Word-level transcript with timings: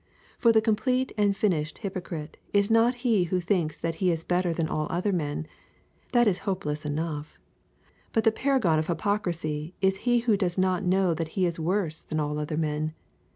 For 0.39 0.51
the 0.51 0.63
complete 0.63 1.11
and 1.15 1.37
finished 1.37 1.77
hypocrite 1.77 2.35
is 2.53 2.71
not 2.71 2.95
he 3.05 3.25
who 3.25 3.39
thinks 3.39 3.77
that 3.77 3.93
he 4.01 4.09
is 4.09 4.23
better 4.23 4.51
than 4.51 4.67
all 4.67 4.87
other 4.89 5.13
men; 5.13 5.45
that 6.11 6.27
is 6.27 6.39
hopeless 6.49 6.85
enough; 6.85 7.37
but 8.11 8.23
the 8.23 8.31
paragon 8.31 8.79
of 8.79 8.87
hypocrisy 8.87 9.75
is 9.79 9.97
he 9.97 10.21
who 10.21 10.37
does 10.37 10.57
not 10.57 10.83
know 10.83 11.13
that 11.13 11.27
he 11.37 11.45
is 11.45 11.59
worse 11.59 12.01
than 12.03 12.19
all 12.19 12.39
other 12.39 12.57
men. 12.57 12.95